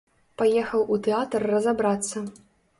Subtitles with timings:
[0.41, 2.27] Паехаў у тэатр разабрацца.